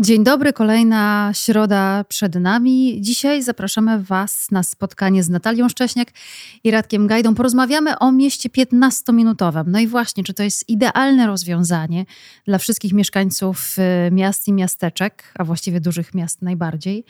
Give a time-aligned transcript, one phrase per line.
[0.00, 2.98] Dzień dobry, kolejna środa przed nami.
[3.00, 6.08] Dzisiaj zapraszamy Was na spotkanie z Natalią Szcześniak
[6.64, 7.34] i Radkiem Gajdą.
[7.34, 9.64] Porozmawiamy o mieście 15-minutowym.
[9.66, 12.04] No i właśnie, czy to jest idealne rozwiązanie
[12.44, 13.76] dla wszystkich mieszkańców
[14.08, 17.04] y, miast i miasteczek, a właściwie dużych miast najbardziej?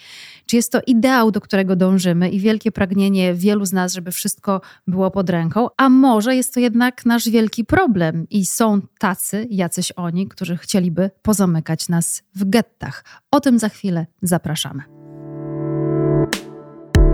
[0.47, 4.61] Czy jest to ideał, do którego dążymy i wielkie pragnienie wielu z nas, żeby wszystko
[4.87, 5.69] było pod ręką?
[5.77, 11.11] A może jest to jednak nasz wielki problem i są tacy, jacyś oni, którzy chcieliby
[11.23, 12.76] pozamykać nas w getto?
[13.31, 14.83] O tym za chwilę zapraszamy.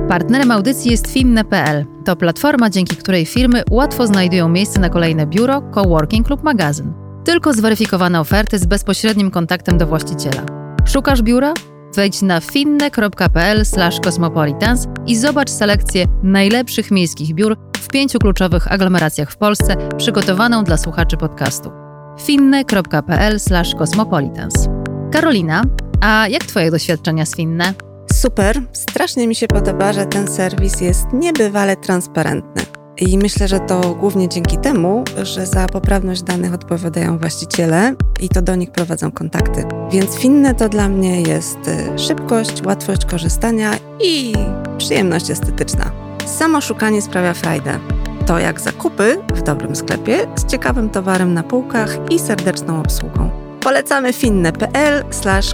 [0.09, 1.85] Partnerem audycji jest Finne.pl.
[2.05, 6.93] To platforma, dzięki której firmy łatwo znajdują miejsce na kolejne biuro, coworking lub magazyn.
[7.25, 10.43] Tylko zweryfikowane oferty z bezpośrednim kontaktem do właściciela.
[10.85, 11.55] Szukasz biura?
[11.97, 19.77] Wejdź na finne.pl/cosmopolitans i zobacz selekcję najlepszych miejskich biur w pięciu kluczowych aglomeracjach w Polsce,
[19.97, 21.73] przygotowaną dla słuchaczy podcastu.
[22.21, 24.69] finne.pl/cosmopolitans.
[25.13, 25.63] Karolina,
[26.01, 27.75] a jak Twoje doświadczenia z Finne?
[28.13, 32.63] Super, strasznie mi się podoba, że ten serwis jest niebywale transparentny.
[32.99, 38.43] I myślę, że to głównie dzięki temu, że za poprawność danych odpowiadają właściciele i to
[38.43, 39.65] do nich prowadzą kontakty.
[39.91, 44.33] Więc Finne to dla mnie jest y, szybkość, łatwość korzystania i
[44.79, 45.93] przyjemność estetyczna.
[46.27, 47.79] Samo szukanie sprawia frajdę.
[48.27, 53.42] To jak zakupy w dobrym sklepie z ciekawym towarem na półkach i serdeczną obsługą.
[53.63, 55.05] Polecamy finne.pl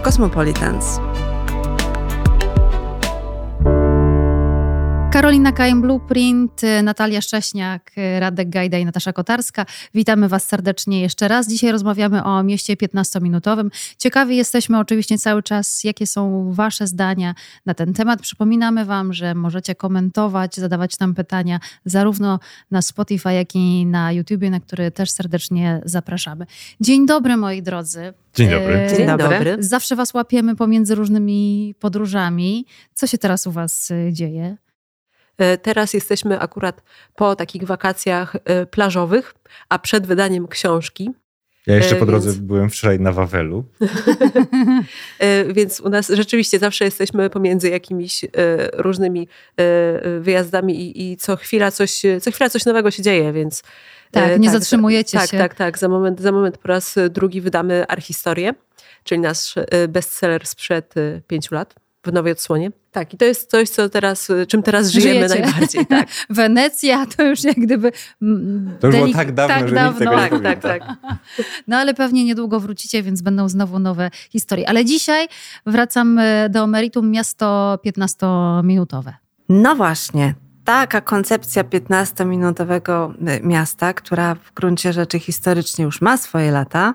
[0.01, 1.01] cosmopolitans.
[5.19, 9.67] Karolina Kajem Blueprint, Natalia Szcześniak, Radek Gajda i Natasza Kotarska.
[9.95, 11.49] Witamy Was serdecznie jeszcze raz.
[11.49, 13.71] Dzisiaj rozmawiamy o mieście 15-minutowym.
[13.99, 17.35] Ciekawi jesteśmy oczywiście cały czas, jakie są Wasze zdania
[17.67, 18.21] na ten temat.
[18.21, 24.43] Przypominamy Wam, że możecie komentować, zadawać nam pytania zarówno na Spotify, jak i na YouTube,
[24.51, 26.47] na który też serdecznie zapraszamy.
[26.81, 28.13] Dzień dobry, moi drodzy.
[28.35, 28.75] Dzień dobry.
[28.75, 29.57] E, Dzień dobry.
[29.59, 32.67] Zawsze Was łapiemy pomiędzy różnymi podróżami.
[32.95, 34.57] Co się teraz u Was dzieje?
[35.39, 36.83] E, teraz jesteśmy akurat
[37.15, 39.35] po takich wakacjach e, plażowych,
[39.69, 41.11] a przed wydaniem książki.
[41.67, 42.43] Ja jeszcze po drodze więc...
[42.43, 43.65] byłem wczoraj na Wawelu.
[45.57, 48.25] Więc u nas rzeczywiście zawsze jesteśmy pomiędzy jakimiś
[48.73, 49.29] różnymi
[50.21, 53.63] wyjazdami i, i co, chwila coś, co chwila coś nowego się dzieje, więc.
[54.11, 55.39] Tak, nie tak, zatrzymujecie tak, się.
[55.39, 55.79] Tak, tak, tak.
[55.79, 58.55] Za moment, za moment po raz drugi wydamy Arhistorię,
[59.05, 59.55] czyli nasz
[59.89, 60.95] bestseller sprzed
[61.27, 61.75] pięciu lat
[62.07, 62.71] w nowej odsłonie.
[62.93, 65.47] Tak, i to jest coś, co teraz, czym teraz żyjemy Żyjecie.
[65.47, 65.87] najbardziej.
[65.87, 66.09] Tak.
[66.31, 67.93] Wenecja to już jak gdyby.
[68.81, 69.91] To już było tak dawno, tak że dawno.
[69.91, 70.97] nikt tego tak, tak, tak.
[71.67, 74.69] No ale pewnie niedługo wrócicie, więc będą znowu nowe historie.
[74.69, 75.29] Ale dzisiaj
[75.67, 76.21] wracam
[76.51, 79.13] do meritum miasto 15-minutowe.
[79.49, 80.35] No właśnie.
[80.65, 86.95] Taka koncepcja 15-minutowego y, miasta, która w gruncie rzeczy historycznie już ma swoje lata,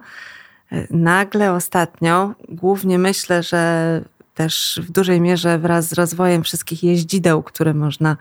[0.72, 4.02] y, nagle ostatnio, głównie myślę, że
[4.34, 8.18] też w dużej mierze wraz z rozwojem wszystkich jeździdeł, które można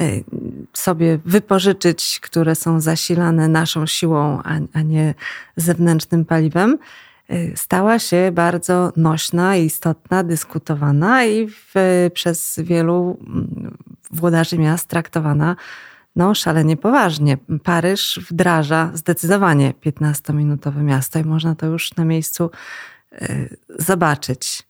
[0.00, 0.24] y,
[0.72, 5.14] sobie wypożyczyć, które są zasilane naszą siłą, a, nie
[5.56, 6.78] zewnętrznym paliwem,
[7.30, 11.74] y, stała się bardzo nośna, istotna, dyskutowana i w,
[12.14, 13.76] przez wielu mm,
[14.10, 15.56] włodarzy miast traktowana
[16.16, 17.38] no, szalenie poważnie.
[17.64, 22.50] Paryż wdraża zdecydowanie 15-minutowe miasto i można to już na miejscu
[23.12, 24.69] y, zobaczyć.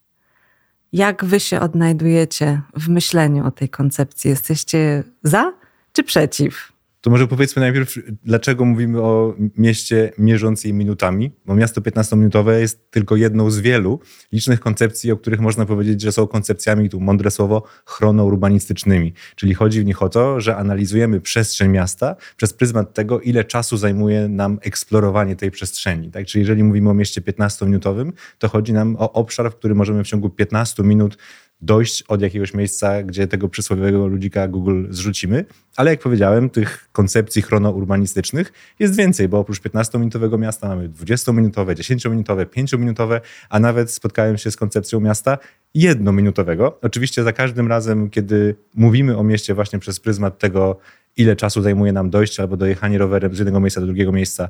[0.93, 4.29] Jak wy się odnajdujecie w myśleniu o tej koncepcji?
[4.29, 5.53] Jesteście za
[5.93, 6.71] czy przeciw?
[7.01, 13.15] To może powiedzmy najpierw, dlaczego mówimy o mieście mierzącej minutami, bo miasto 15-minutowe jest tylko
[13.15, 13.99] jedną z wielu
[14.31, 19.13] licznych koncepcji, o których można powiedzieć, że są koncepcjami, tu mądre słowo, chronourbanistycznymi.
[19.35, 23.77] Czyli chodzi w nich o to, że analizujemy przestrzeń miasta przez pryzmat tego, ile czasu
[23.77, 26.11] zajmuje nam eksplorowanie tej przestrzeni.
[26.11, 26.25] Tak?
[26.25, 30.07] Czyli jeżeli mówimy o mieście 15-minutowym, to chodzi nam o obszar, w którym możemy w
[30.07, 31.17] ciągu 15 minut
[31.61, 35.45] dojść od jakiegoś miejsca, gdzie tego przysłowiowego ludzika Google zrzucimy.
[35.75, 42.45] Ale jak powiedziałem, tych koncepcji chronourbanistycznych jest więcej, bo oprócz 15-minutowego miasta mamy 20-minutowe, 10-minutowe,
[42.45, 45.37] 5-minutowe, a nawet spotkałem się z koncepcją miasta
[45.73, 46.79] jednominutowego.
[46.81, 50.79] Oczywiście za każdym razem, kiedy mówimy o mieście właśnie przez pryzmat tego,
[51.17, 54.49] ile czasu zajmuje nam dojście albo dojechanie rowerem z jednego miejsca do drugiego miejsca,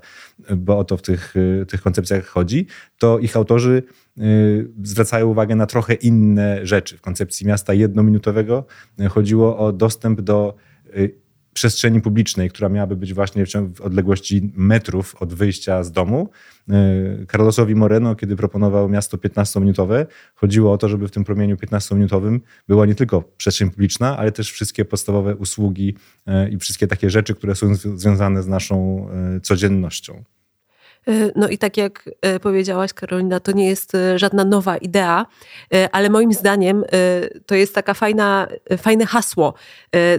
[0.58, 1.34] bo o to w tych,
[1.68, 2.68] tych koncepcjach chodzi,
[2.98, 3.84] to ich autorzy
[4.18, 6.98] y, zwracają uwagę na trochę inne rzeczy.
[6.98, 8.66] W koncepcji miasta jednominutowego
[9.10, 10.56] chodziło o dostęp do
[10.96, 11.22] y,
[11.53, 13.45] przestrzeni publicznej, która miałaby być właśnie
[13.75, 16.30] w odległości metrów od wyjścia z domu.
[16.69, 20.06] E, Carlosowi Moreno, kiedy proponował miasto 15-minutowe,
[20.36, 24.51] chodziło o to, żeby w tym promieniu 15-minutowym była nie tylko przestrzeń publiczna, ale też
[24.51, 25.95] wszystkie podstawowe usługi
[26.25, 30.24] e, i wszystkie takie rzeczy, które są związane z naszą e, codziennością.
[31.07, 35.25] E, no i tak jak e, powiedziałaś, Karolina, to nie jest e, żadna nowa idea,
[35.92, 36.83] ale moim zdaniem
[37.45, 39.53] to jest taka fajna, fajne hasło.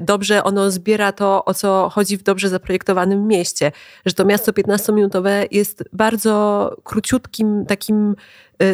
[0.00, 3.72] Dobrze ono zbiera to, o co chodzi w dobrze zaprojektowanym mieście,
[4.06, 8.14] że to miasto 15-minutowe jest bardzo króciutkim takim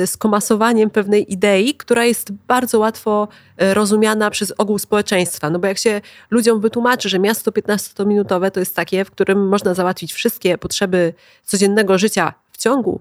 [0.06, 5.50] skomasowaniem pewnej idei, która jest bardzo łatwo rozumiana przez ogół społeczeństwa.
[5.50, 6.00] No bo jak się
[6.30, 11.14] ludziom wytłumaczy, że miasto 15-minutowe to jest takie, w którym można załatwić wszystkie potrzeby
[11.44, 13.00] codziennego życia w ciągu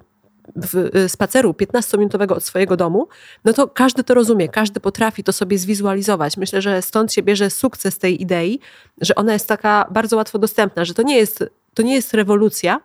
[0.95, 3.07] y, spaceru 15-minutowego od swojego domu,
[3.45, 6.37] no to każdy to rozumie, każdy potrafi to sobie zwizualizować.
[6.37, 8.59] Myślę, że stąd się bierze sukces tej idei,
[9.01, 11.43] że ona jest taka bardzo łatwo dostępna, że to nie jest,
[11.73, 12.79] to nie jest rewolucja,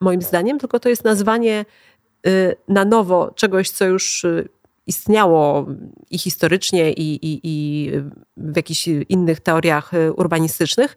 [0.00, 1.64] moim zdaniem, tylko to jest nazwanie y,
[2.68, 4.48] na nowo czegoś, co już y,
[4.86, 5.66] istniało
[6.10, 7.90] i historycznie, i, i, i
[8.36, 10.96] w jakichś innych teoriach urbanistycznych,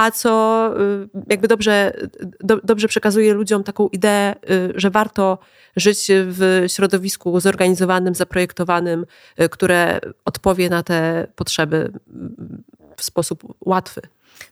[0.00, 1.92] a co y, jakby dobrze,
[2.40, 5.38] do, dobrze przekazuje ludziom taką ideę, y, że warto
[5.76, 9.06] żyć w środowisku zorganizowanym, zaprojektowanym,
[9.40, 11.92] y, które odpowie na te potrzeby
[12.96, 14.00] w sposób łatwy.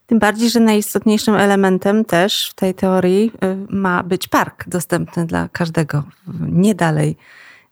[0.07, 3.31] Tym bardziej, że najistotniejszym elementem też w tej teorii
[3.69, 6.03] ma być park dostępny dla każdego,
[6.41, 7.17] nie dalej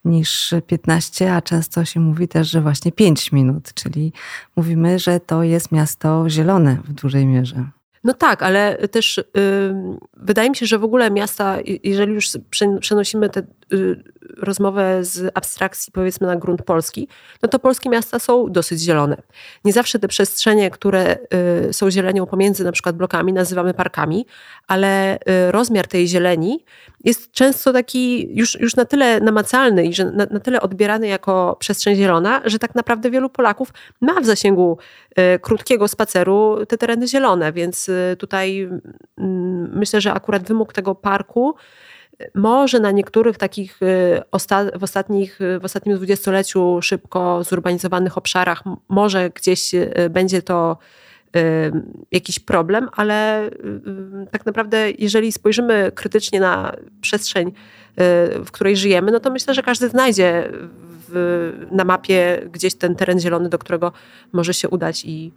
[0.06, 4.14] niż 15, a często się mówi też, że właśnie 5 minut, czyli
[4.56, 7.66] mówimy, że to jest miasto zielone w dużej mierze.
[8.04, 9.24] No tak, ale też
[10.18, 12.30] wydaje mi się, że w ogóle miasta, jeżeli już
[12.82, 13.30] przenosimy y,
[14.38, 17.08] rozmowę z abstrakcji powiedzmy na grunt polski,
[17.42, 19.18] no to polskie miasta są dosyć zielone.
[19.66, 21.18] Nie zawsze te przestrzenie, które
[21.70, 24.26] y, są zielenią pomiędzy na przykład blokami nazywamy parkami,
[24.68, 26.66] ale y, rozmiar tej zieleni
[27.04, 31.58] jest często taki już, już na tyle namacalny i że na, na tyle odbierany jako
[31.60, 34.78] przestrzeń zielona, że tak naprawdę wielu Polaków ma w zasięgu
[35.42, 38.70] krótkiego spaceru te tereny zielone, więc tutaj
[39.18, 41.56] mm, myślę, że akurat wymóg tego parku
[42.36, 44.22] może na niektórych takich y,
[44.76, 50.78] w, ostatnich, w ostatnim dwudziestoleciu szybko zurbanizowanych obszarach może gdzieś y, będzie to
[51.36, 51.40] y,
[52.12, 53.50] jakiś problem, ale
[54.32, 57.52] tak naprawdę jeżeli spojrzymy krytycznie na przestrzeń,
[58.46, 60.50] w której żyjemy, no to myślę, że każdy znajdzie
[61.10, 63.92] w, na mapie gdzieś ten teren zielony, do którego
[64.34, 65.34] może się udać i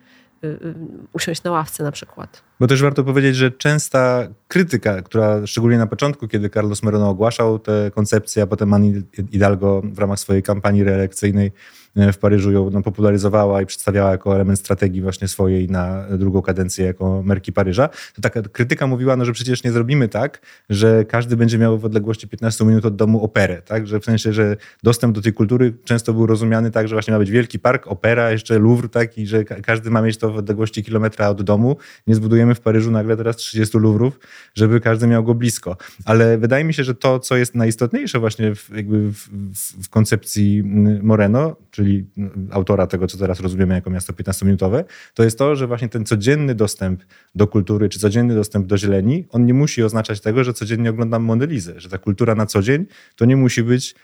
[1.13, 2.43] usiąść na ławce na przykład.
[2.61, 7.59] Bo też warto powiedzieć, że częsta krytyka, która szczególnie na początku, kiedy Carlos Merono ogłaszał
[7.59, 11.53] tę koncepcję, a potem Anne Hidalgo w ramach swojej kampanii reelekcyjnej
[11.97, 16.87] w Paryżu ją no, popularyzowała i przedstawiała jako element strategii właśnie swojej na drugą kadencję
[16.87, 20.41] jako merki Paryża, to taka krytyka mówiła, no, że przecież nie zrobimy tak,
[20.71, 23.87] że każdy będzie miał w odległości 15 minut od domu operę, tak?
[23.87, 27.19] Że w sensie, że dostęp do tej kultury często był rozumiany tak, że właśnie ma
[27.19, 29.19] być wielki park, opera, jeszcze Louvre, tak?
[29.19, 31.77] I że każdy ma mieć to w odległości kilometra od domu.
[32.07, 34.21] Nie zbudujemy w Paryżu nagle teraz 30 Louvrów,
[34.55, 35.77] żeby każdy miał go blisko.
[36.05, 39.89] Ale wydaje mi się, że to, co jest najistotniejsze właśnie w, jakby w, w, w
[39.89, 40.63] koncepcji
[41.03, 42.07] Moreno, czyli
[42.51, 44.85] autora tego, co teraz rozumiemy jako miasto 15-minutowe,
[45.15, 47.03] to jest to, że właśnie ten codzienny dostęp
[47.35, 51.23] do kultury, czy codzienny dostęp do zieleni, on nie musi oznaczać tego, że codziennie oglądam
[51.23, 52.87] Mondelizę, że ta kultura na co dzień
[53.17, 53.95] to nie musi być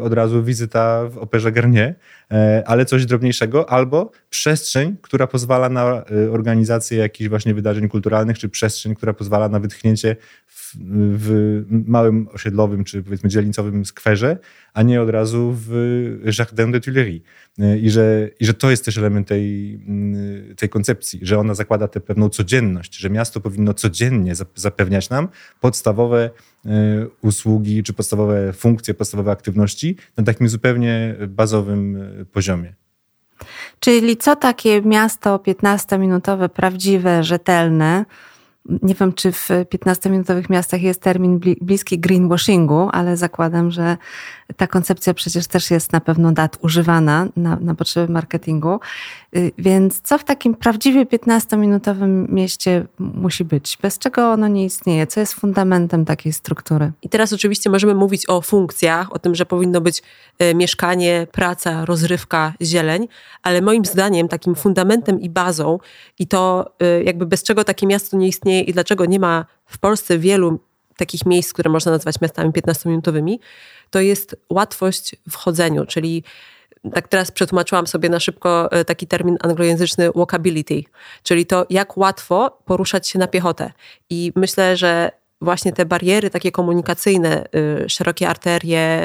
[0.00, 1.94] od razu wizyta w operze Garnier,
[2.30, 8.38] e, ale coś drobniejszego, albo przestrzeń, która pozwala na e, organizację jakichś właśnie wydarzeń kulturalnych,
[8.38, 10.16] czy przestrzeń, która pozwala na wytchnięcie
[10.46, 10.74] w,
[11.16, 14.38] w małym osiedlowym, czy powiedzmy dzielnicowym skwerze,
[14.74, 17.22] a nie od razu w Jardin de Tuileries.
[17.82, 19.80] I że, I że to jest też element tej,
[20.56, 25.28] tej koncepcji, że ona zakłada tę pewną codzienność, że miasto powinno codziennie zapewniać nam
[25.60, 26.30] podstawowe e,
[27.22, 32.74] usługi, czy podstawowe funkcje, podstawowe aktywności na takim zupełnie bazowym e, poziomie.
[33.80, 38.04] Czyli co takie miasto 15-minutowe, prawdziwe, rzetelne,
[38.82, 43.96] nie wiem, czy w 15-minutowych miastach jest termin bliski greenwashingu, ale zakładam, że
[44.56, 48.80] ta koncepcja przecież też jest na pewno dat używana na, na potrzeby marketingu.
[49.36, 53.78] Y, więc co w takim prawdziwie 15-minutowym mieście musi być?
[53.82, 55.06] Bez czego ono nie istnieje?
[55.06, 56.92] Co jest fundamentem takiej struktury?
[57.02, 60.02] I teraz oczywiście możemy mówić o funkcjach, o tym, że powinno być
[60.38, 63.08] e, mieszkanie, praca, rozrywka, zieleń,
[63.42, 65.78] ale moim zdaniem takim fundamentem i bazą
[66.18, 69.78] i to e, jakby bez czego takie miasto nie istnieje i dlaczego nie ma w
[69.78, 70.58] Polsce wielu
[70.96, 73.38] takich miejsc, które można nazwać miastami 15-minutowymi,
[73.90, 76.24] to jest łatwość w chodzeniu, czyli
[76.94, 80.82] tak teraz przetłumaczyłam sobie na szybko e, taki termin anglojęzyczny walkability,
[81.22, 83.72] czyli to jak łatwo poruszać się na piechotę.
[84.10, 87.44] I myślę, że właśnie te bariery takie komunikacyjne,
[87.84, 89.00] y, szerokie arterie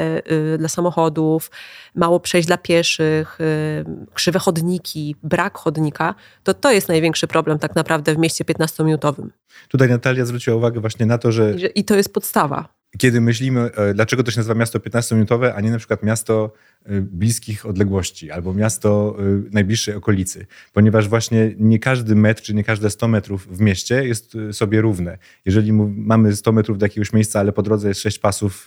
[0.54, 1.50] y, dla samochodów,
[1.94, 3.84] mało przejść dla pieszych, y,
[4.14, 9.28] krzywe chodniki, brak chodnika, to to jest największy problem tak naprawdę w mieście 15-minutowym.
[9.68, 11.54] Tutaj Natalia zwróciła uwagę właśnie na to, że...
[11.54, 15.60] I, I to jest podstawa kiedy myślimy, e, dlaczego to się nazywa miasto 15-minutowe, a
[15.60, 16.52] nie na przykład miasto
[16.84, 19.22] e, bliskich odległości albo miasto e,
[19.52, 24.36] najbliższej okolicy, ponieważ właśnie nie każdy metr czy nie każde 100 metrów w mieście jest
[24.52, 25.18] sobie równe.
[25.44, 28.66] Jeżeli mamy 100 metrów do jakiegoś miejsca, ale po drodze jest 6 pasów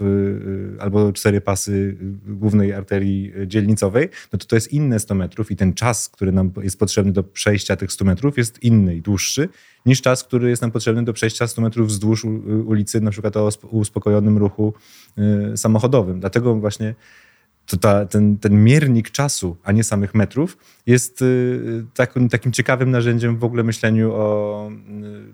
[0.80, 5.74] albo 4 pasy głównej arterii dzielnicowej, no to to jest inne 100 metrów i ten
[5.74, 9.50] czas, który nam jest potrzebny do przejścia tych 100 metrów jest inny i dłuższy
[9.86, 12.26] niż czas, który jest nam potrzebny do przejścia 100 metrów wzdłuż
[12.66, 13.52] ulicy, na przykład o
[14.38, 14.74] ruchu
[15.54, 16.20] y, samochodowym.
[16.20, 16.96] Dlatego właśnie
[17.66, 22.92] to ta, ten, ten miernik czasu, a nie samych metrów, jest y, takim, takim ciekawym
[22.92, 24.70] narzędziem w ogóle myśleniu o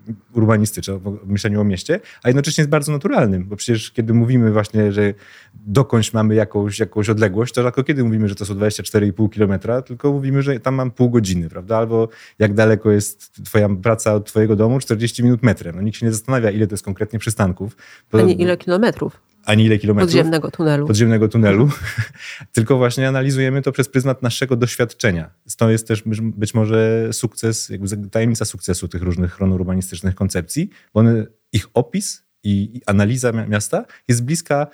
[0.08, 4.92] y, urbanistycznym, myśleniu o mieście, a jednocześnie jest bardzo naturalnym, bo przecież kiedy mówimy właśnie,
[4.92, 5.14] że
[5.54, 10.12] dokądś mamy jakąś, jakąś odległość, to tylko kiedy mówimy, że to są 24,5 kilometra, tylko
[10.12, 11.76] mówimy, że tam mam pół godziny, prawda?
[11.76, 12.08] Albo
[12.38, 15.76] jak daleko jest twoja praca od twojego domu, 40 minut metrem.
[15.76, 17.76] No, nikt się nie zastanawia, ile to jest konkretnie przystanków.
[18.12, 20.10] Bo, a nie ile kilometrów ani ile kilometrów.
[20.10, 20.86] Podziemnego tunelu.
[20.86, 21.70] Podziemnego tunelu.
[22.52, 25.30] Tylko właśnie analizujemy to przez pryzmat naszego doświadczenia.
[25.58, 31.26] To jest też być może sukces, jakby tajemnica sukcesu tych różnych chronurbanistycznych koncepcji, bo one,
[31.52, 34.66] ich opis i analiza miasta jest bliska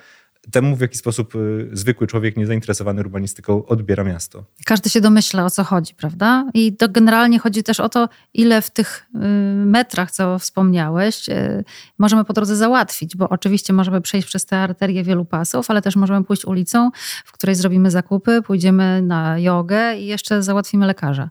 [0.51, 4.43] temu, w jaki sposób y, zwykły człowiek niezainteresowany urbanistyką odbiera miasto.
[4.65, 6.45] Każdy się domyśla, o co chodzi, prawda?
[6.53, 9.19] I to generalnie chodzi też o to, ile w tych y,
[9.65, 11.63] metrach, co wspomniałeś, y,
[11.97, 15.95] możemy po drodze załatwić, bo oczywiście możemy przejść przez te arterie wielu pasów, ale też
[15.95, 16.89] możemy pójść ulicą,
[17.25, 21.29] w której zrobimy zakupy, pójdziemy na jogę i jeszcze załatwimy lekarza.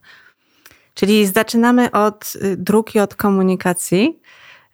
[0.95, 4.21] Czyli zaczynamy od dróg i od komunikacji.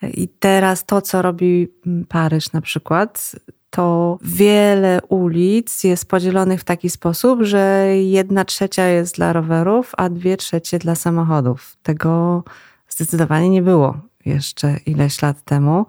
[0.03, 3.37] I teraz to, co robi mm, Paryż na przykład,
[3.75, 10.09] to wiele ulic jest podzielonych w taki sposób, że jedna trzecia jest dla rowerów, a
[10.09, 11.77] dwie trzecie dla samochodów.
[11.83, 12.43] Tego
[12.89, 15.87] zdecydowanie nie było jeszcze ileś lat temu.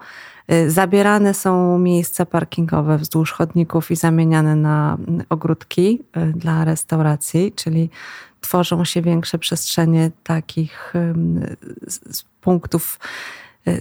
[0.52, 4.98] Y, zabierane są miejsca parkingowe wzdłuż chodników i zamieniane na
[5.30, 7.90] ogródki y, dla restauracji, czyli
[8.42, 10.94] tworzą się większe przestrzenie takich
[12.42, 13.00] punktów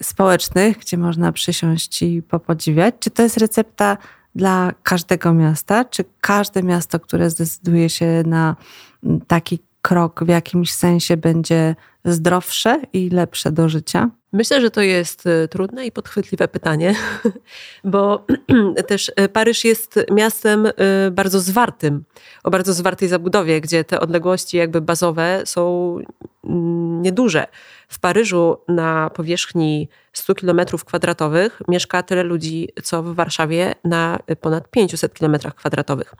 [0.02, 2.94] społecznych, gdzie można przysiąść i popodziwiać.
[3.00, 3.96] Czy to jest recepta
[4.34, 5.84] dla każdego miasta?
[5.84, 8.56] Czy każde miasto, które zdecyduje się na
[9.04, 14.10] mm, taki krok w jakimś sensie będzie zdrowsze i lepsze do życia?
[14.32, 16.94] Myślę, że to jest y, trudne i podchwytliwe pytanie,
[17.84, 18.26] bo
[18.88, 20.68] też y, Paryż jest miastem
[21.12, 22.04] bardzo zwartym,
[22.44, 25.96] o bardzo zwartej zabudowie, gdzie te odległości jakby bazowe są
[26.44, 27.46] mm, nieduże.
[27.94, 34.70] W Paryżu na powierzchni 100 km kwadratowych mieszka tyle ludzi, co w Warszawie na ponad
[34.70, 36.14] 500 km kwadratowych.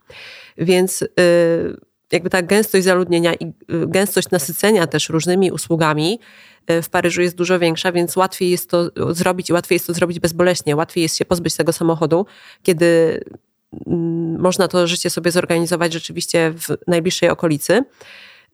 [0.58, 1.08] Więc y,
[2.12, 3.52] jakby ta gęstość zaludnienia i y,
[3.86, 6.20] gęstość nasycenia też różnymi usługami
[6.70, 9.94] y, w Paryżu jest dużo większa, więc łatwiej jest to zrobić i łatwiej jest to
[9.94, 10.76] zrobić bezboleśnie.
[10.76, 12.26] Łatwiej jest się pozbyć tego samochodu,
[12.62, 13.20] kiedy
[13.86, 17.84] mm, można to życie sobie zorganizować rzeczywiście w najbliższej okolicy.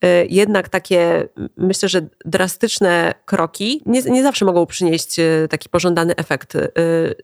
[0.05, 6.17] Y, jednak takie, myślę, że drastyczne kroki nie, nie zawsze mogą przynieść y, taki pożądany
[6.17, 6.71] efekt, y,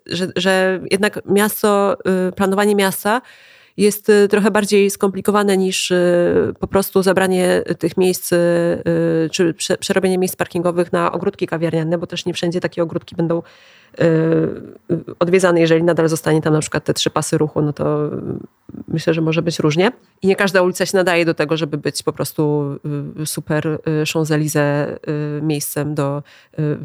[0.07, 1.97] że, że jednak miasto,
[2.37, 3.23] planowanie miasta
[3.77, 5.93] jest trochę bardziej skomplikowane niż
[6.61, 8.31] po prostu zabranie tych miejsc,
[9.31, 13.43] czy przerobienie miejsc parkingowych na ogródki kawiarniane, bo też nie wszędzie takie ogródki będą
[15.19, 18.11] odwiedzany, jeżeli nadal zostanie tam na przykład te trzy pasy ruchu, no to
[18.89, 19.93] myślę, że może być różnie.
[20.23, 22.65] I nie każda ulica się nadaje do tego, żeby być po prostu
[23.21, 24.97] y, super y, Champs-Élysées
[25.43, 26.23] miejscem do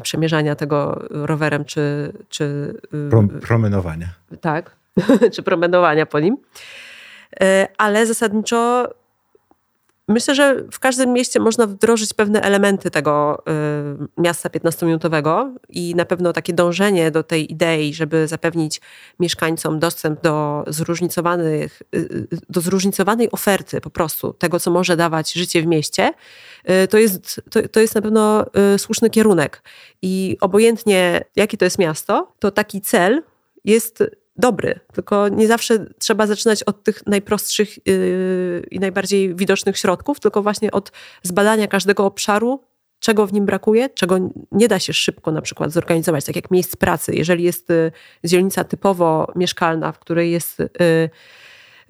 [0.02, 2.12] przemierzania tego rowerem czy...
[2.28, 2.74] czy
[3.42, 4.08] promenowania.
[4.40, 4.76] Tak,
[5.34, 6.36] czy promenowania po nim.
[7.78, 8.88] Ale zasadniczo
[10.08, 13.42] Myślę, że w każdym mieście można wdrożyć pewne elementy tego
[14.18, 18.80] y, miasta 15-minutowego i na pewno takie dążenie do tej idei, żeby zapewnić
[19.20, 25.32] mieszkańcom dostęp do zróżnicowanych, y, y do zróżnicowanej oferty po prostu tego, co może dawać
[25.32, 26.12] życie w mieście,
[26.84, 29.62] y, to, jest, to, to jest na pewno y, słuszny kierunek.
[30.02, 33.22] I obojętnie jakie to jest miasto, to taki cel
[33.64, 34.04] jest
[34.36, 40.42] dobry, tylko nie zawsze trzeba zaczynać od tych najprostszych yy, i najbardziej widocznych środków, tylko
[40.42, 42.64] właśnie od zbadania każdego obszaru,
[43.00, 44.18] czego w nim brakuje, czego
[44.52, 47.14] nie da się szybko na przykład zorganizować, tak jak miejsc pracy.
[47.14, 47.92] Jeżeli jest y,
[48.24, 50.70] dzielnica typowo mieszkalna, w której jest y,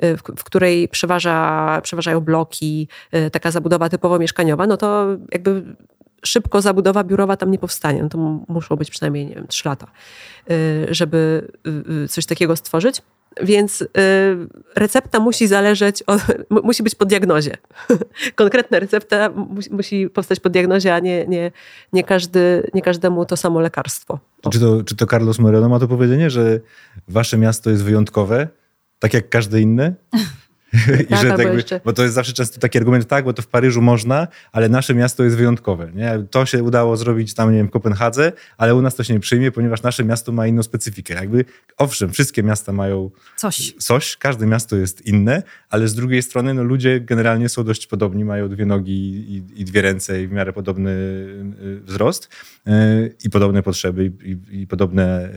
[0.04, 2.88] y, w której przeważa, przeważają bloki,
[3.32, 5.76] taka zabudowa typowo mieszkaniowa, no to jakby
[6.24, 8.02] szybko zabudowa biurowa tam nie powstanie.
[8.02, 9.86] No to muszą być przynajmniej, nie wiem, trzy lata,
[10.90, 11.48] żeby
[12.08, 13.02] coś takiego stworzyć.
[13.40, 13.86] Więc y,
[14.74, 17.56] recepta musi zależeć, od, musi być po diagnozie.
[18.34, 21.52] Konkretna recepta musi, musi powstać po diagnozie, a nie, nie,
[21.92, 24.18] nie, każdy, nie każdemu to samo lekarstwo.
[24.52, 26.60] Czy to, czy to Carlos Moreno ma to powiedzenie, że
[27.08, 28.48] wasze miasto jest wyjątkowe,
[28.98, 29.94] tak jak każde inne?
[31.02, 31.80] I tak, że tak jakby, jeszcze...
[31.84, 34.94] Bo to jest zawsze często taki argument, tak, bo to w Paryżu można, ale nasze
[34.94, 35.90] miasto jest wyjątkowe.
[35.94, 36.24] Nie?
[36.30, 39.20] To się udało zrobić tam, nie wiem, w Kopenhadze, ale u nas to się nie
[39.20, 41.14] przyjmie, ponieważ nasze miasto ma inną specyfikę.
[41.14, 41.44] Jakby,
[41.78, 43.74] owszem, wszystkie miasta mają coś.
[43.78, 48.24] coś, każde miasto jest inne, ale z drugiej strony no, ludzie generalnie są dość podobni,
[48.24, 52.28] mają dwie nogi i, i dwie ręce i w miarę podobny y, wzrost
[52.66, 52.72] yy,
[53.24, 55.28] i podobne potrzeby i, i, podobne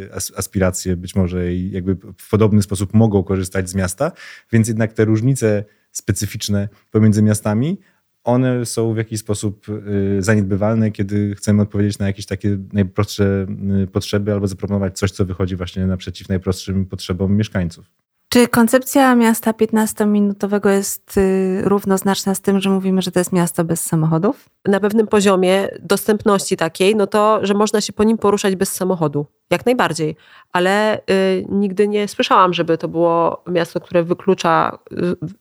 [0.00, 4.12] yy, aspiracje być może i jakby w podobny sposób mogą korzystać z miasta,
[4.52, 7.78] więc jednak jednak te różnice specyficzne pomiędzy miastami,
[8.24, 13.46] one są w jakiś sposób y, zaniedbywalne, kiedy chcemy odpowiedzieć na jakieś takie najprostsze
[13.82, 17.90] y, potrzeby albo zaproponować coś, co wychodzi właśnie naprzeciw najprostszym potrzebom mieszkańców.
[18.34, 23.64] Czy koncepcja miasta 15-minutowego jest y, równoznaczna z tym, że mówimy, że to jest miasto
[23.64, 24.48] bez samochodów?
[24.64, 29.26] Na pewnym poziomie dostępności takiej, no to, że można się po nim poruszać bez samochodu.
[29.50, 30.16] Jak najbardziej.
[30.52, 34.78] Ale y, nigdy nie słyszałam, żeby to było miasto, które wyklucza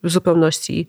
[0.04, 0.88] w zupełności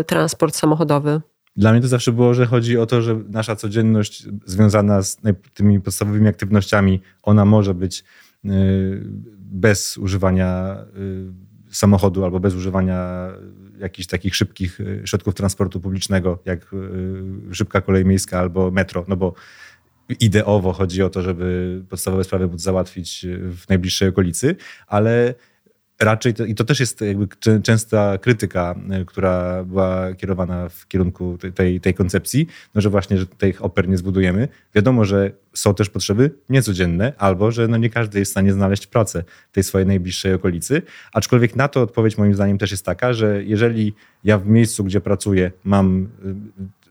[0.00, 1.20] y, transport samochodowy.
[1.56, 5.16] Dla mnie to zawsze było, że chodzi o to, że nasza codzienność związana z
[5.54, 8.27] tymi podstawowymi aktywnościami, ona może być y,
[9.38, 13.28] bez używania y, samochodu albo bez używania
[13.78, 16.74] jakichś takich szybkich y, środków transportu publicznego, jak
[17.52, 19.34] szybka kolej miejska albo metro, no bo
[20.20, 25.34] ideowo chodzi o to, żeby podstawowe sprawy móc załatwić w najbliższej okolicy, ale
[26.00, 27.28] raczej, to, i to też jest jakby
[27.62, 33.26] częsta krytyka, e, która była kierowana w kierunku tej, tej koncepcji, no że właśnie, że
[33.26, 34.48] tych oper nie zbudujemy.
[34.74, 38.86] Wiadomo, że są też potrzeby niecodzienne, albo że no nie każdy jest w stanie znaleźć
[38.86, 40.82] pracę w tej swojej najbliższej okolicy.
[41.12, 45.00] Aczkolwiek na to odpowiedź moim zdaniem też jest taka, że jeżeli ja w miejscu, gdzie
[45.00, 46.08] pracuję, mam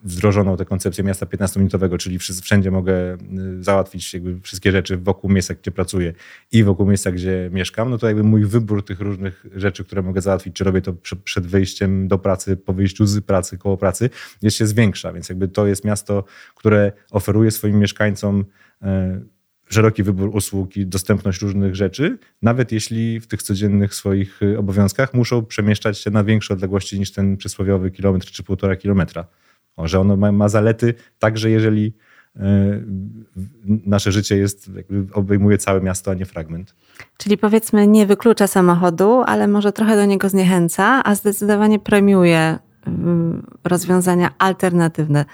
[0.03, 3.17] wdrożoną tę koncepcję miasta 15-minutowego, czyli wszędzie mogę y,
[3.63, 6.13] załatwić jakby wszystkie rzeczy wokół miejsca, gdzie pracuję
[6.51, 10.21] i wokół miejsca, gdzie mieszkam, no to jakby mój wybór tych różnych rzeczy, które mogę
[10.21, 14.09] załatwić, czy robię to przed wyjściem do pracy, po wyjściu z pracy, koło pracy,
[14.41, 15.13] jest się zwiększa.
[15.13, 16.23] Więc jakby to jest miasto,
[16.55, 18.45] które oferuje swoim mieszkańcom
[18.81, 19.21] e,
[19.69, 25.13] szeroki wybór usług i dostępność różnych rzeczy, nawet jeśli w tych codziennych swoich y, obowiązkach
[25.13, 29.27] muszą przemieszczać się na większe odległości niż ten przysłowiowy kilometr czy półtora kilometra.
[29.83, 31.93] Że ono ma, ma zalety także jeżeli
[32.35, 32.39] y,
[33.65, 34.71] nasze życie jest,
[35.13, 36.75] obejmuje całe miasto, a nie fragment.
[37.17, 42.91] Czyli powiedzmy nie wyklucza samochodu, ale może trochę do niego zniechęca, a zdecydowanie premiuje y,
[43.63, 45.25] rozwiązania alternatywne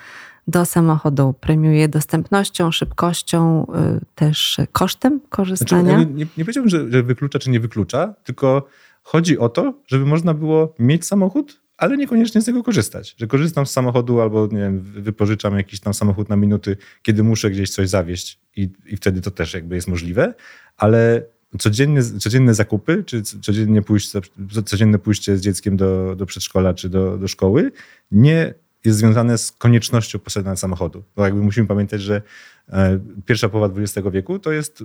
[0.48, 1.34] do samochodu.
[1.40, 3.68] Premiuje dostępnością, szybkością,
[4.00, 5.84] y, też kosztem korzystania.
[5.84, 8.68] Znaczy, nie, nie, nie powiedziałbym, że, że wyklucza czy nie wyklucza, tylko
[9.04, 13.16] chodzi o to, żeby można było mieć samochód, ale niekoniecznie z tego korzystać.
[13.18, 17.52] Że korzystam z samochodu albo nie wiem, wypożyczam jakiś tam samochód na minuty, kiedy muszę
[17.52, 20.34] gdzieś coś zawieźć i, i wtedy to też jakby jest możliwe,
[20.78, 21.26] ale
[21.60, 24.22] codziennie, codzienne zakupy, czy codziennie pójście,
[24.66, 27.72] codzienne pójście z dzieckiem do, do przedszkola czy do, do szkoły
[28.12, 28.54] nie
[28.86, 31.04] jest związane z koniecznością posiadania samochodu.
[31.16, 32.22] Bo jakby musimy pamiętać, że
[32.70, 34.84] e, pierwsza połowa XX wieku to jest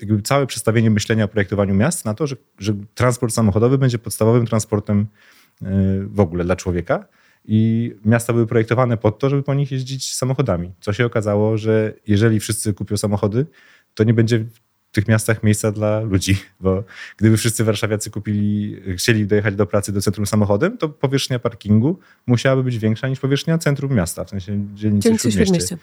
[0.00, 4.46] jakby całe przestawienie myślenia o projektowaniu miast na to, że, że transport samochodowy będzie podstawowym
[4.46, 5.06] transportem
[6.06, 7.06] w ogóle dla człowieka.
[7.44, 10.72] I miasta były projektowane pod to, żeby po nich jeździć samochodami.
[10.80, 13.46] Co się okazało, że jeżeli wszyscy kupią samochody,
[13.94, 16.84] to nie będzie w tych miastach miejsca dla ludzi, bo
[17.16, 22.62] gdyby wszyscy warszawiacy kupili, chcieli dojechać do pracy do centrum samochodem, to powierzchnia parkingu musiałaby
[22.62, 25.76] być większa niż powierzchnia centrum miasta, w sensie dzielnicy, śródmieście.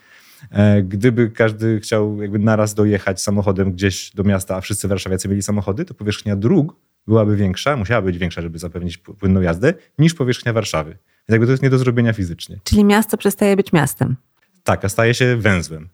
[0.52, 5.44] E, gdyby każdy chciał jakby naraz dojechać samochodem gdzieś do miasta, a wszyscy warszawiacy mieli
[5.44, 6.76] samochody, to powierzchnia dróg
[7.08, 10.90] byłaby większa, musiała być większa, żeby zapewnić płynną jazdę, niż powierzchnia Warszawy.
[10.92, 12.60] Więc jakby to jest nie do zrobienia fizycznie.
[12.64, 14.16] Czyli miasto przestaje być miastem.
[14.64, 15.90] Tak, a staje się węzłem,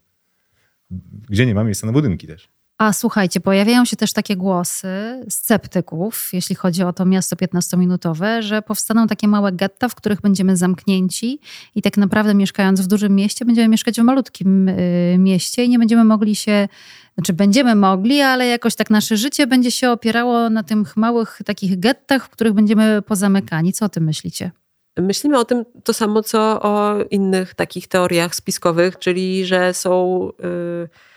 [1.30, 2.50] gdzie nie ma miejsca na budynki też.
[2.78, 4.88] A słuchajcie, pojawiają się też takie głosy
[5.30, 10.58] sceptyków, jeśli chodzi o to miasto 15-minutowe, że powstaną takie małe getta, w których będziemy
[10.58, 11.40] zamknięci
[11.76, 15.80] i tak naprawdę mieszkając w dużym mieście, będziemy mieszkać w malutkim y, mieście i nie
[15.80, 16.68] będziemy mogli się,
[17.16, 21.80] znaczy będziemy mogli, ale jakoś tak nasze życie będzie się opierało na tych małych takich
[21.80, 23.74] gettach, w których będziemy pozamykani.
[23.74, 24.52] Co o tym myślicie?
[24.98, 30.30] Myślimy o tym to samo, co o innych takich teoriach spiskowych, czyli że są...
[30.40, 31.13] Yy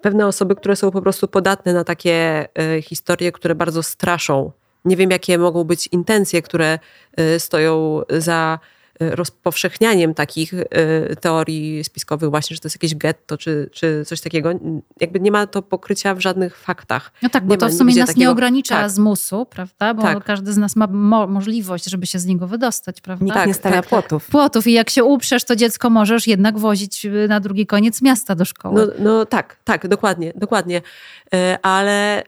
[0.00, 4.52] pewne osoby, które są po prostu podatne na takie e, historie, które bardzo straszą.
[4.84, 6.78] Nie wiem, jakie mogą być intencje, które
[7.16, 8.58] e, stoją za
[9.00, 10.54] rozpowszechnianiem takich
[11.20, 14.50] teorii spiskowych właśnie, że to jest jakieś getto czy, czy coś takiego.
[15.00, 17.12] Jakby nie ma to pokrycia w żadnych faktach.
[17.22, 18.20] No tak, bo nie to w sumie nas takiego...
[18.20, 18.90] nie ogranicza tak.
[18.90, 19.94] z musu, prawda?
[19.94, 20.24] Bo tak.
[20.24, 23.24] każdy z nas ma mo możliwość, żeby się z niego wydostać, prawda?
[23.24, 24.26] Nikt tak, nie stawia tak, płotów.
[24.26, 28.44] Płotów i jak się uprzesz, to dziecko możesz jednak wozić na drugi koniec miasta do
[28.44, 28.92] szkoły.
[28.98, 30.82] No, no tak, tak, dokładnie, dokładnie.
[31.34, 32.22] E, ale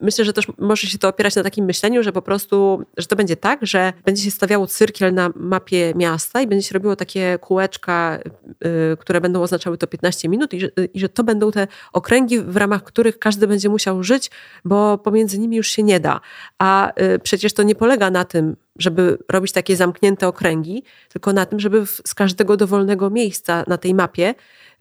[0.00, 3.16] myślę, że też może się to opierać na takim myśleniu, że po prostu, że to
[3.16, 7.38] będzie tak, że będzie się stawiało cyrkiel na mapie miasta i będzie się robiło takie
[7.38, 8.18] kółeczka,
[8.64, 12.40] y, które będą oznaczały to 15 minut i że, i że to będą te okręgi,
[12.40, 14.30] w ramach których każdy będzie musiał żyć,
[14.64, 16.20] bo pomiędzy nimi już się nie da.
[16.58, 21.46] A y, przecież to nie polega na tym, żeby robić takie zamknięte okręgi, tylko na
[21.46, 24.34] tym, żeby z każdego dowolnego miejsca na tej mapie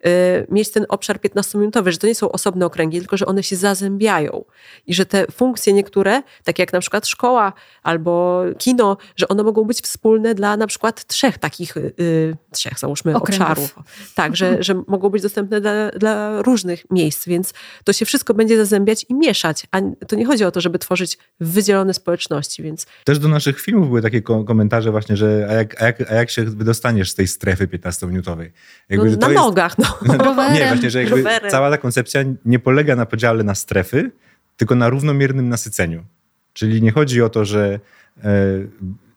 [0.08, 3.56] Y, mieć ten obszar 15-minutowy, że to nie są osobne okręgi, tylko że one się
[3.56, 4.45] zazębiają
[4.88, 9.63] i że te funkcje niektóre, takie jak na przykład szkoła albo kino, że one mogą
[9.63, 13.47] być wspólne dla na przykład trzech takich, yy, trzech załóżmy Okręgów.
[13.47, 13.75] obszarów.
[14.15, 18.58] Tak, że, że mogą być dostępne dla, dla różnych miejsc, więc to się wszystko będzie
[18.58, 22.86] zazębiać i mieszać, a to nie chodzi o to, żeby tworzyć wydzielone społeczności, więc...
[23.04, 26.30] Też do naszych filmów były takie komentarze właśnie, że a jak, a jak, a jak
[26.30, 28.50] się wydostaniesz z tej strefy 15-minutowej?
[28.89, 29.42] Jakby, no, na jest...
[29.42, 30.00] nogach, no.
[30.54, 34.12] nie, właśnie, że jakby cała ta koncepcja nie polega na podziale na strefy,
[34.58, 36.04] tylko na równomiernym nasyceniu.
[36.54, 37.80] Czyli nie chodzi o to, że
[38.24, 38.30] e,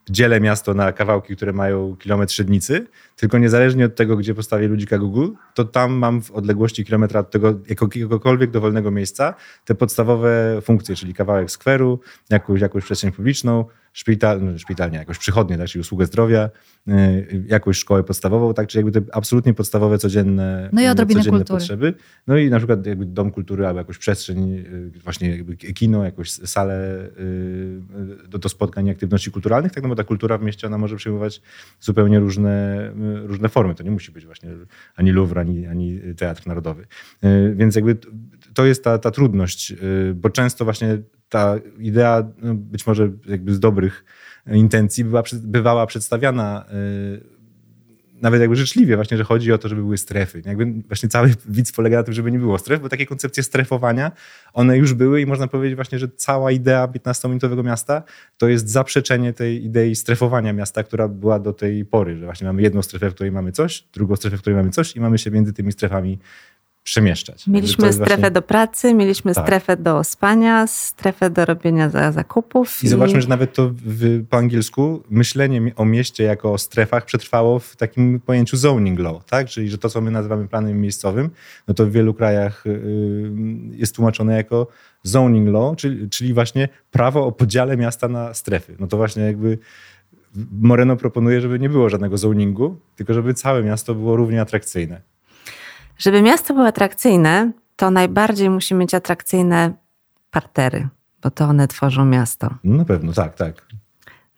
[0.09, 4.97] dzielę miasto na kawałki, które mają kilometr średnicy, tylko niezależnie od tego, gdzie postawię ludzika
[4.97, 9.33] Google, to tam mam w odległości kilometra od tego jakiegokolwiek dowolnego miejsca
[9.65, 11.99] te podstawowe funkcje, czyli kawałek skweru,
[12.29, 16.49] jakąś, jakąś przestrzeń publiczną, szpital, no, szpital nie, jakąś przychodnię, tak, czyli usługę zdrowia,
[16.87, 21.39] y, jakąś szkołę podstawową, tak, czyli jakby te absolutnie podstawowe, codzienne, no i odrobinę codzienne
[21.39, 21.59] kultury.
[21.59, 21.93] potrzeby.
[22.27, 26.31] No i na przykład jakby dom kultury albo jakąś przestrzeń, y, właśnie jakby kino, jakąś
[26.31, 30.67] salę y, do, do spotkań i aktywności kulturalnych, tak, no bo ta kultura w mieście,
[30.67, 31.41] ona może przyjmować
[31.79, 32.91] zupełnie różne,
[33.23, 33.75] różne formy.
[33.75, 34.49] To nie musi być właśnie
[34.95, 36.85] ani Louvre, ani, ani Teatr Narodowy.
[37.55, 37.97] Więc jakby
[38.53, 39.73] to jest ta, ta trudność,
[40.15, 40.97] bo często właśnie
[41.33, 44.05] ta idea, no, być może jakby z dobrych
[44.47, 47.33] intencji, była, bywała przedstawiana y,
[48.21, 50.41] nawet jakby życzliwie właśnie, że chodzi o to, żeby były strefy.
[50.45, 54.11] Jakby właśnie cały widz polega na tym, żeby nie było stref, bo takie koncepcje strefowania,
[54.53, 58.03] one już były i można powiedzieć właśnie, że cała idea 15-minutowego miasta
[58.37, 62.61] to jest zaprzeczenie tej idei strefowania miasta, która była do tej pory, że właśnie mamy
[62.61, 65.31] jedną strefę, w której mamy coś, drugą strefę, w której mamy coś i mamy się
[65.31, 66.19] między tymi strefami
[66.83, 67.47] przemieszczać.
[67.47, 68.31] Mieliśmy strefę właśnie...
[68.31, 69.45] do pracy, mieliśmy tak.
[69.45, 72.83] strefę do spania, strefę do robienia zakupów.
[72.83, 72.89] I, i...
[72.89, 77.75] zobaczmy, że nawet to w, po angielsku myślenie o mieście jako o strefach przetrwało w
[77.75, 79.47] takim pojęciu zoning law, tak?
[79.47, 81.29] Czyli, że to, co my nazywamy planem miejscowym,
[81.67, 83.31] no to w wielu krajach yy,
[83.71, 84.67] jest tłumaczone jako
[85.03, 88.75] zoning law, czyli, czyli właśnie prawo o podziale miasta na strefy.
[88.79, 89.57] No to właśnie jakby
[90.61, 95.01] Moreno proponuje, żeby nie było żadnego zoningu, tylko żeby całe miasto było równie atrakcyjne.
[96.03, 99.73] Żeby miasto było atrakcyjne, to najbardziej musi mieć atrakcyjne
[100.31, 100.87] partery,
[101.21, 102.49] bo to one tworzą miasto.
[102.63, 103.67] No na pewno, tak, tak.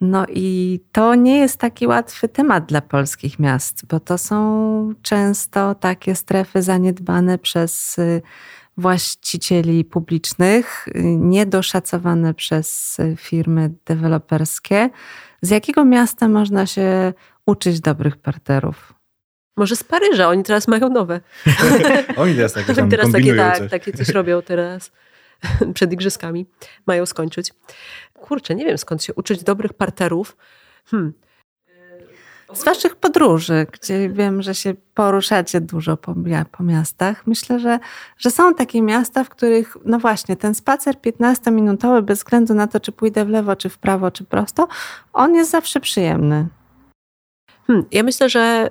[0.01, 5.75] No i to nie jest taki łatwy temat dla polskich miast, bo to są często
[5.75, 8.21] takie strefy zaniedbane przez y,
[8.77, 14.89] właścicieli publicznych, y, niedoszacowane przez y, firmy deweloperskie.
[15.41, 17.13] Z jakiego miasta można się
[17.45, 18.94] uczyć dobrych parterów?
[19.57, 21.19] Może z Paryża, oni teraz mają nowe.
[22.17, 23.71] oni teraz takie tam teraz takie, tak, coś.
[23.71, 24.91] takie coś robią teraz
[25.75, 26.45] przed igrzyskami.
[26.85, 27.53] Mają skończyć.
[28.13, 30.37] Kurczę, nie wiem skąd się uczyć dobrych parterów.
[30.85, 31.13] Hmm.
[32.53, 36.15] Z waszych podróży, gdzie wiem, że się poruszacie dużo po,
[36.51, 37.79] po, miastach, myślę, że,
[38.17, 42.79] że są takie miasta, w których, no właśnie, ten spacer 15-minutowy, bez względu na to,
[42.79, 44.67] czy pójdę w lewo, czy w prawo, czy prosto,
[45.13, 46.47] on jest zawsze przyjemny.
[47.67, 48.69] Hmm, ja myślę, że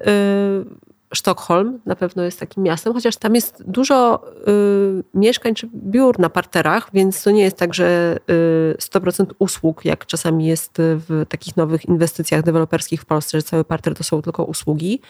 [0.70, 6.18] y, Sztokholm na pewno jest takim miastem, chociaż tam jest dużo y, mieszkań czy biur
[6.18, 11.24] na parterach, więc to nie jest tak, że y, 100% usług, jak czasami jest w
[11.28, 15.00] takich nowych inwestycjach deweloperskich w Polsce, że cały parter to są tylko usługi.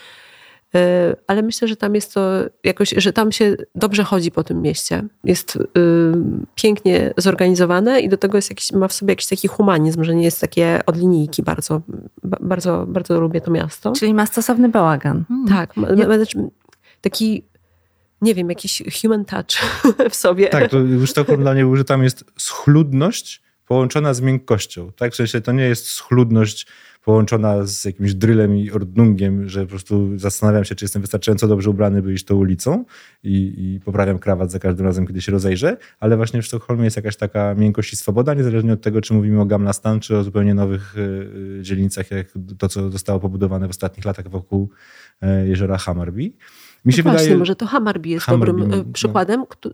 [0.76, 2.30] E, ale myślę, że tam jest to
[2.64, 5.02] jakoś, że tam się dobrze chodzi po tym mieście.
[5.24, 5.60] Jest y,
[6.54, 10.24] pięknie zorganizowane i do tego jest jakiś, ma w sobie jakiś taki humanizm, że nie
[10.24, 11.82] jest takie od linijki bardzo,
[12.22, 13.92] bardzo, bardzo lubię to miasto.
[13.92, 15.24] Czyli ma stosowny bałagan.
[15.28, 15.48] Hmm.
[15.48, 16.14] Tak, ma, ma,
[17.00, 17.44] taki
[18.22, 19.46] nie wiem, jakiś human touch
[20.10, 20.48] w sobie.
[20.48, 24.92] Tak, to Sztokholm dla mnie był, że tam jest schludność, połączona z miękkością.
[24.92, 26.66] Tak, w sensie to nie jest schludność
[27.04, 31.70] połączona z jakimś drylem i ordnungiem, że po prostu zastanawiam się, czy jestem wystarczająco dobrze
[31.70, 32.84] ubrany, by iść tą ulicą
[33.22, 36.96] i, i poprawiam krawat za każdym razem, kiedy się rozejrzę, ale właśnie w Sztokholmie jest
[36.96, 40.24] jakaś taka miękkość i swoboda, niezależnie od tego, czy mówimy o Gamla Stan, czy o
[40.24, 42.26] zupełnie nowych y, dzielnicach, jak
[42.58, 44.70] to, co zostało pobudowane w ostatnich latach wokół
[45.22, 46.20] y, jeziora Hammarby.
[46.22, 46.32] Mi
[46.84, 49.44] no się właśnie, wydaje, może to Hammarby jest Hammarby, dobrym no, przykładem.
[49.64, 49.70] No.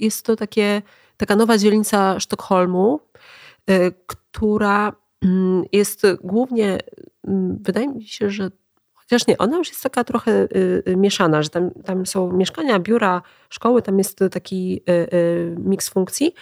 [0.00, 0.82] Jest to takie,
[1.16, 3.00] taka nowa dzielnica Sztokholmu,
[4.06, 6.78] która Mm, jest głównie,
[7.28, 8.50] mm, wydaje mi się, że
[8.94, 12.78] chociaż nie, ona już jest taka trochę y, y, mieszana, że tam, tam są mieszkania,
[12.78, 16.34] biura, szkoły, tam jest taki y, miks funkcji,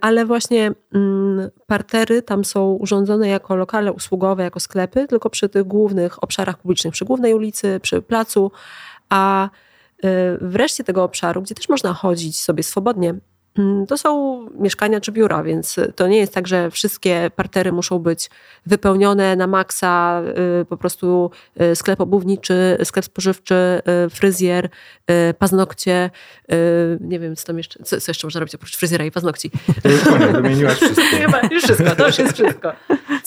[0.00, 5.64] ale właśnie mm, partery tam są urządzone jako lokale usługowe, jako sklepy, tylko przy tych
[5.64, 8.50] głównych obszarach publicznych, przy głównej ulicy, przy placu,
[9.08, 9.50] a
[10.40, 13.14] wreszcie tego obszaru, gdzie też można chodzić sobie swobodnie,
[13.88, 18.30] to są mieszkania czy biura, więc to nie jest tak, że wszystkie partery muszą być
[18.66, 20.22] wypełnione na maksa,
[20.62, 24.68] y, po prostu y, sklep obuwniczy, sklep spożywczy, y, fryzjer,
[25.38, 26.10] paznokcie,
[27.00, 29.50] nie wiem, co tam jeszcze, co, co jeszcze można robić oprócz fryzjera i paznokci.
[30.32, 31.02] Wymieniłaś wszystko.
[31.22, 32.72] Chyba już wszystko, to już jest wszystko.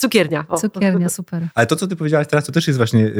[0.02, 0.44] Cukiernia.
[0.48, 0.58] O.
[0.58, 1.48] Cukiernia, super.
[1.54, 3.10] Ale to, co ty powiedziałaś teraz, to też jest właśnie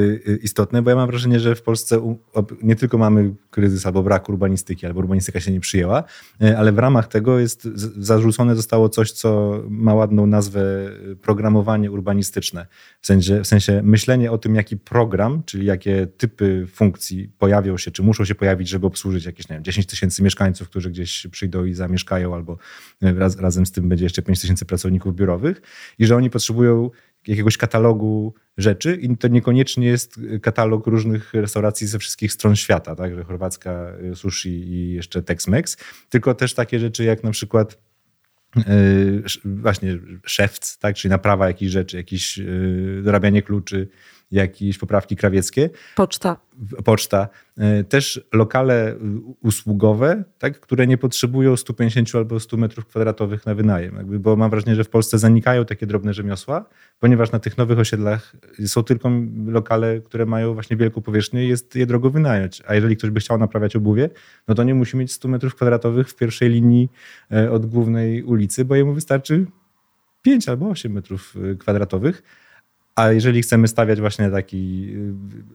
[0.42, 2.16] istotne, bo ja mam wrażenie, że w Polsce
[2.62, 6.04] nie tylko mamy kryzys albo brak urbanistyki, albo urbanistyka się nie przyjęła,
[6.56, 10.60] ale w ramach tego jest zarzucone zostało coś, co ma ładną nazwę
[11.12, 12.66] y, programowanie urbanistyczne.
[13.00, 17.90] W sensie, w sensie myślenie o tym, jaki program, czyli jakie typy funkcji pojawią się,
[17.90, 21.64] czy muszą się pojawić, żeby obsłużyć jakieś nie wiem, 10 tysięcy mieszkańców, którzy gdzieś przyjdą
[21.64, 22.58] i zamieszkają, albo
[23.02, 25.62] y, raz, razem z tym będzie jeszcze 5 tysięcy pracowników biurowych
[25.98, 26.71] i że oni potrzebują
[27.26, 33.14] jakiegoś katalogu rzeczy i to niekoniecznie jest katalog różnych restauracji ze wszystkich stron świata, tak,
[33.14, 37.78] że chorwacka y, sushi i jeszcze Tex-Mex, tylko też takie rzeczy jak na przykład
[38.56, 38.64] yy,
[39.44, 43.88] właśnie szewc, tak, czyli naprawa jakichś rzeczy, jakieś yy, dorabianie kluczy,
[44.32, 45.70] jakieś poprawki krawieckie.
[45.96, 46.36] Poczta.
[46.84, 47.28] Poczta.
[47.58, 48.94] E, też lokale
[49.42, 53.96] usługowe, tak, które nie potrzebują 150 albo 100 metrów kwadratowych na wynajem.
[53.96, 56.64] Jakby, bo mam wrażenie, że w Polsce zanikają takie drobne rzemiosła,
[57.00, 59.10] ponieważ na tych nowych osiedlach są tylko
[59.46, 62.62] lokale, które mają właśnie wielką powierzchnię i jest je drogo wynająć.
[62.66, 64.10] A jeżeli ktoś by chciał naprawiać obuwie,
[64.48, 66.88] no to nie musi mieć 100 metrów kwadratowych w pierwszej linii
[67.32, 69.46] e, od głównej ulicy, bo jemu wystarczy
[70.22, 72.22] 5 albo 8 metrów e, kwadratowych
[72.96, 74.88] a jeżeli chcemy stawiać właśnie taki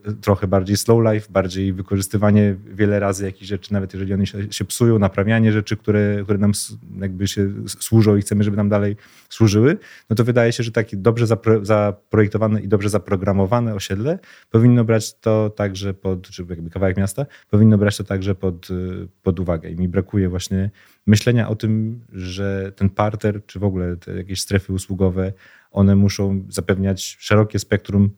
[0.08, 4.64] y, trochę bardziej slow life, bardziej wykorzystywanie wiele razy jakichś rzeczy, nawet jeżeli one się,
[4.64, 6.52] psują, naprawianie rzeczy, które, które nam
[7.00, 8.96] jakby się służą i chcemy, żeby nam dalej
[9.28, 9.78] służyły,
[10.10, 14.18] no to wydaje się, że takie dobrze zapro, zaprojektowane i dobrze zaprogramowane osiedle
[14.50, 19.08] powinno brać to także pod, czy jakby kawałek miasta, powinno brać to także pod, y,
[19.22, 19.70] pod uwagę.
[19.70, 20.70] I mi brakuje właśnie
[21.06, 25.32] myślenia o tym, że ten parter, czy w ogóle te jakieś strefy usługowe,
[25.70, 28.10] one muszą zapewniać szerokie spektrum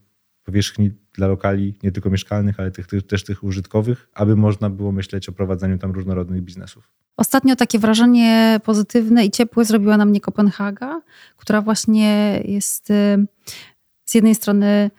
[0.44, 4.92] powierzchni dla lokali, nie tylko mieszkalnych, ale tych, tych, też tych użytkowych, aby można było
[4.92, 6.90] myśleć o prowadzeniu tam różnorodnych biznesów.
[7.16, 11.02] Ostatnio takie wrażenie pozytywne i ciepłe zrobiła na mnie Kopenhaga,
[11.36, 13.26] która właśnie jest y,
[14.04, 14.90] z jednej strony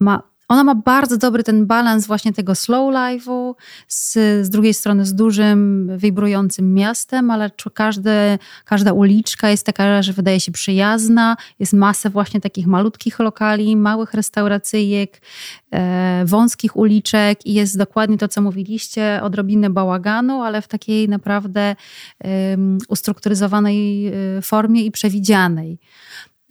[0.00, 3.54] ma ona ma bardzo dobry ten balans właśnie tego slow life'u,
[3.88, 4.12] z,
[4.46, 10.40] z drugiej strony z dużym, wibrującym miastem, ale każde, każda uliczka jest taka, że wydaje
[10.40, 11.36] się przyjazna.
[11.58, 15.22] Jest masę właśnie takich malutkich lokali, małych restauracyjek,
[15.70, 21.60] e, wąskich uliczek i jest dokładnie to, co mówiliście, odrobinę bałaganu, ale w takiej naprawdę
[21.60, 21.76] e,
[22.88, 25.78] ustrukturyzowanej formie i przewidzianej.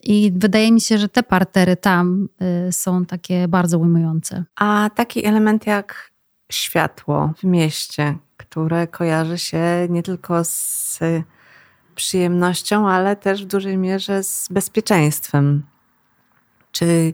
[0.04, 2.30] I wydaje mi się, że te partery tam
[2.68, 4.44] y, są takie bardzo ujmujące.
[4.56, 6.12] A taki element jak
[6.52, 11.00] światło w mieście, które kojarzy się nie tylko z
[11.96, 15.64] przyjemnością, ale też w dużej mierze z bezpieczeństwem.
[16.72, 17.14] Czy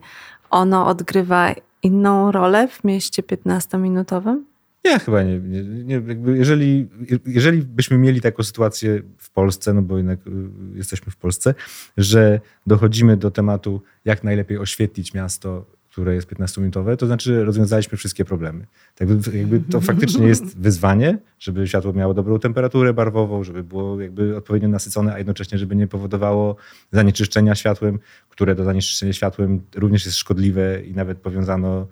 [0.50, 4.53] ono odgrywa inną rolę w mieście 15-minutowym?
[4.86, 5.40] Nie, chyba nie.
[5.40, 6.02] nie, nie
[6.34, 6.88] jeżeli,
[7.26, 10.32] jeżeli byśmy mieli taką sytuację w Polsce, no bo jednak y,
[10.76, 11.56] jesteśmy w Polsce,
[11.98, 18.26] że dochodzimy do tematu, jak najlepiej oświetlić miasto, które jest 15-minutowe, to znaczy rozwiązaliśmy wszystkie
[18.26, 18.66] problemy.
[18.96, 24.38] Tak jakby to faktycznie jest wyzwanie, żeby światło miało dobrą temperaturę barwową, żeby było jakby
[24.38, 26.56] odpowiednio nasycone, a jednocześnie, żeby nie powodowało
[26.92, 31.88] zanieczyszczenia światłem, które do zanieczyszczenia światłem również jest szkodliwe i nawet powiązano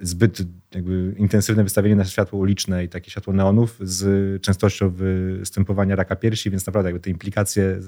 [0.00, 0.42] zbyt
[0.74, 6.50] jakby intensywne wystawienie na światło uliczne i takie światło neonów z częstością występowania raka piersi,
[6.50, 7.80] więc naprawdę jakby te implikacje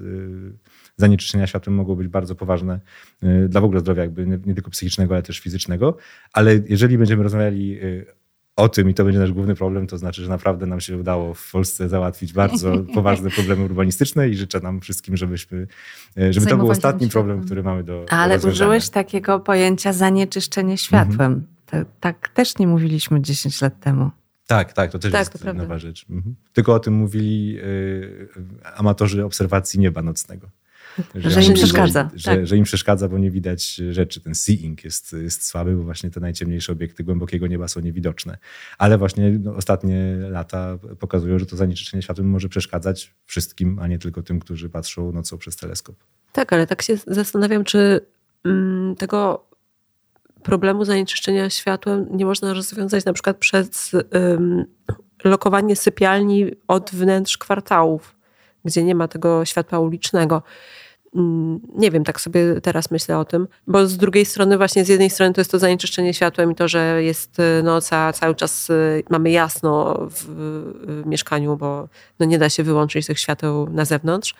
[0.97, 2.81] zanieczyszczenia światłem mogą być bardzo poważne
[3.23, 5.97] e, dla w ogóle zdrowia jakby nie, tylko psychicznego, ale też fizycznego.
[6.33, 8.05] Ale jeżeli będziemy rozmawiali e,
[8.57, 11.35] o tym i to będzie nasz główny problem, to znaczy, że naprawdę nam się udało
[11.35, 15.67] w Polsce załatwić bardzo poważne problemy urbanistyczne i życzę nam wszystkim, żebyśmy,
[16.19, 20.79] e, żeby to był ostatni problem, który mamy do Ale do użyłeś takiego pojęcia zanieczyszczenie
[20.79, 21.33] światłem.
[21.33, 21.52] Mhm.
[21.73, 24.11] To, tak też nie mówiliśmy 10 lat temu.
[24.47, 26.07] Tak, tak, to też tak, jest to nowa rzecz.
[26.11, 26.35] Mhm.
[26.53, 28.29] Tylko o tym mówili y,
[28.75, 30.49] amatorzy obserwacji nieba nocnego.
[31.15, 32.11] Że, że im przeszkadza.
[32.15, 32.47] Że, tak.
[32.47, 34.21] że, im przeszkadza, bo nie widać rzeczy.
[34.21, 38.39] Ten seeing jest, jest słaby, bo właśnie te najciemniejsze obiekty głębokiego nieba są niewidoczne.
[38.79, 43.99] Ale właśnie no, ostatnie lata pokazują, że to zanieczyszczenie światłem może przeszkadzać wszystkim, a nie
[43.99, 45.97] tylko tym, którzy patrzą nocą przez teleskop.
[46.33, 48.01] Tak, ale tak się zastanawiam, czy
[48.45, 49.52] mm, tego
[50.42, 54.64] problemu zanieczyszczenia światłem nie można rozwiązać na przykład przez um,
[55.24, 58.16] lokowanie sypialni od wnętrz kwartałów,
[58.64, 60.42] gdzie nie ma tego światła ulicznego.
[61.14, 64.88] Mm, nie wiem, tak sobie teraz myślę o tym, bo z drugiej strony, właśnie z
[64.88, 68.35] jednej strony to jest to zanieczyszczenie światłem i to, że jest y, noc, a cały
[68.35, 70.24] czas y, mamy jasno w,
[71.02, 74.35] w mieszkaniu, bo no nie da się wyłączyć tych świateł na zewnątrz.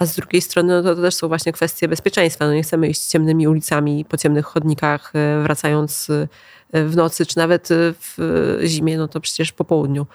[0.00, 2.46] A z drugiej strony no to, to też są właśnie kwestie bezpieczeństwa.
[2.46, 6.08] No nie chcemy iść ciemnymi ulicami, po ciemnych chodnikach, y, wracając
[6.72, 10.06] w nocy, czy nawet w zimie, no to przecież po południu.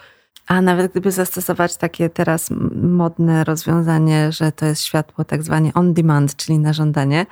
[0.46, 2.50] A nawet gdyby zastosować takie teraz
[2.82, 7.26] modne rozwiązanie, że to jest światło tak zwane on demand, czyli na żądanie,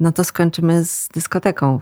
[0.00, 1.80] no to skończymy z dyskoteką.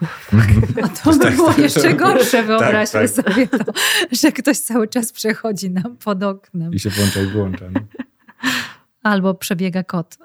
[0.82, 3.26] A to by było jeszcze gorsze, wyobraźmy tak, tak.
[3.26, 3.72] sobie to,
[4.12, 6.74] że ktoś cały czas przechodzi nam pod oknem.
[6.74, 7.64] I się włącza i wyłącza.
[7.72, 7.80] No.
[9.02, 10.16] Albo przebiega kot.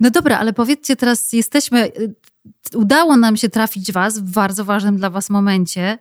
[0.00, 2.14] No dobra, ale powiedzcie teraz, jesteśmy, y,
[2.74, 5.98] udało nam się trafić was w bardzo ważnym dla was momencie,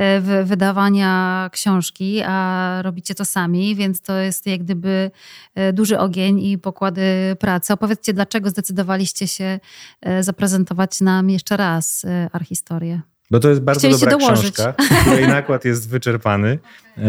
[0.00, 5.10] E, wydawania książki, a robicie to sami, więc to jest jak gdyby
[5.54, 7.72] e, duży ogień i pokłady pracy.
[7.72, 9.60] Opowiedzcie, dlaczego zdecydowaliście się
[10.00, 13.00] e, zaprezentować nam jeszcze raz archihistorię.
[13.30, 16.58] Bo to jest bardzo dobra książka, której nakład jest wyczerpany
[16.98, 17.02] e,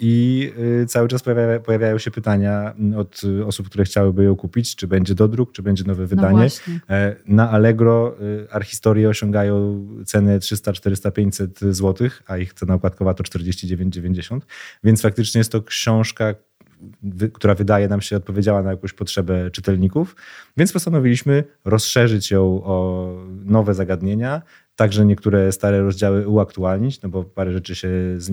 [0.00, 4.86] i e, cały czas pojawia, pojawiają się pytania od osób, które chciałyby ją kupić, czy
[4.86, 6.48] będzie dodruk, czy będzie nowe no wydanie.
[6.88, 8.16] No Na Allegro
[8.50, 14.40] archistorie osiągają ceny 300, 400, 500 zł, a ich cena okładkowa to 49,90.
[14.84, 16.34] Więc faktycznie jest to książka,
[17.32, 20.16] która wydaje nam się odpowiedziała na jakąś potrzebę czytelników,
[20.56, 23.08] więc postanowiliśmy rozszerzyć ją o
[23.44, 24.42] nowe zagadnienia,
[24.78, 27.90] Także niektóre stare rozdziały uaktualnić, no bo parę rzeczy się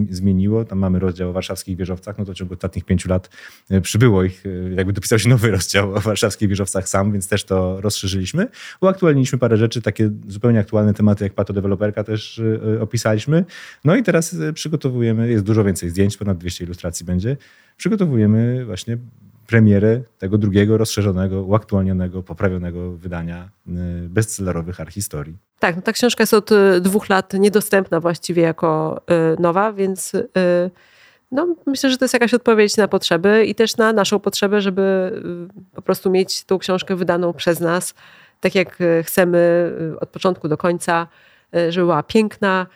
[0.10, 0.65] zmieniło.
[0.65, 3.29] Tam mamy rozdział o warszawskich wieżowcach, no to w ciągu ostatnich pięciu lat
[3.69, 7.43] e, przybyło ich, e, jakby dopisał się nowy rozdział o warszawskich wieżowcach sam, więc też
[7.43, 8.47] to rozszerzyliśmy.
[8.81, 12.41] Uaktualniliśmy parę rzeczy, takie zupełnie aktualne tematy, jak patodeweloperka też
[12.75, 13.45] e, opisaliśmy.
[13.86, 17.38] No i teraz przygotowujemy, jest dużo więcej zdjęć, ponad 200 ilustracji będzie.
[17.77, 18.97] Przygotowujemy właśnie
[19.47, 23.71] premierę tego drugiego, rozszerzonego, uaktualnionego, poprawionego wydania y,
[24.10, 25.38] bestsellerowych archistorii.
[25.60, 29.01] Tak, no ta książka jest od y, dwóch lat niedostępna właściwie jako
[29.36, 30.12] y, nowa, więc
[31.31, 35.12] no, myślę, że to jest jakaś odpowiedź na potrzeby i też na naszą potrzebę, żeby
[35.75, 37.93] po prostu mieć tą książkę wydaną przez nas,
[38.39, 41.08] tak jak chcemy od początku do końca,
[41.69, 42.67] żeby była piękna,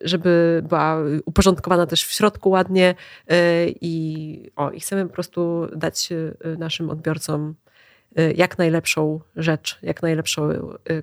[0.00, 2.94] żeby była uporządkowana też w środku ładnie
[3.32, 3.34] y,
[3.80, 7.54] i, o, i chcemy po prostu dać y, naszym odbiorcom
[8.36, 10.48] jak najlepszą rzecz, jak najlepszą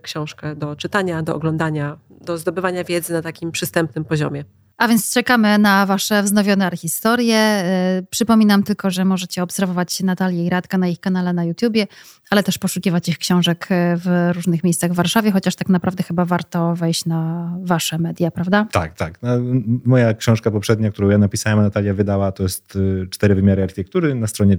[0.01, 4.43] książkę do czytania, do oglądania, do zdobywania wiedzy na takim przystępnym poziomie.
[4.81, 7.63] A więc czekamy na Wasze wznowione archistorie.
[7.99, 11.87] Y, przypominam tylko, że możecie obserwować Natalię i Radka na ich kanale na YouTubie,
[12.29, 16.25] ale też poszukiwać ich książek y, w różnych miejscach w Warszawie, chociaż tak naprawdę chyba
[16.25, 18.67] warto wejść na Wasze media, prawda?
[18.71, 19.21] Tak, tak.
[19.21, 19.29] No,
[19.85, 24.15] moja książka poprzednia, którą ja napisałem, a Natalia wydała, to jest y, Cztery wymiary architektury
[24.15, 24.57] na stronie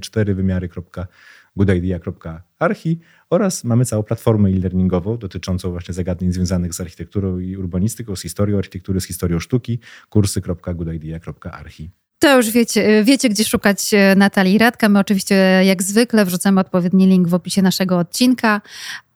[1.57, 8.23] czterywymiary.goodidea.archi oraz mamy całą platformę e-learningową dotyczącą właśnie zagadnień związanych z architekturą i urbanistyką, z
[8.23, 11.91] historią architektury, z historią sztuki, kursy.goodidea.archi.
[12.23, 14.89] To już wiecie, wiecie, gdzie szukać e, Natalii Radka.
[14.89, 18.61] My oczywiście jak zwykle wrzucamy odpowiedni link w opisie naszego odcinka.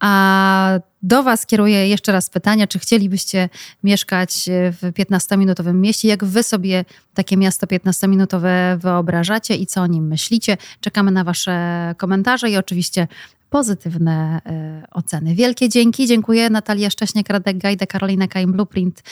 [0.00, 3.48] A do Was kieruję jeszcze raz pytania, czy chcielibyście
[3.84, 6.08] mieszkać e, w 15-minutowym mieście?
[6.08, 10.56] Jak Wy sobie takie miasto 15-minutowe wyobrażacie i co o nim myślicie?
[10.80, 13.08] Czekamy na Wasze komentarze i oczywiście
[13.50, 14.40] pozytywne
[14.84, 15.34] y, oceny.
[15.34, 16.06] Wielkie dzięki.
[16.06, 19.02] Dziękuję Natalia Szcześniak, Radek Gajda, Karolina Kaim Blueprint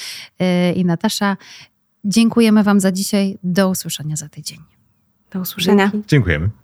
[0.40, 1.36] y, i Natasza.
[2.04, 3.38] Dziękujemy Wam za dzisiaj.
[3.42, 4.58] Do usłyszenia za tydzień.
[5.30, 5.92] Do usłyszenia.
[6.08, 6.63] Dziękujemy.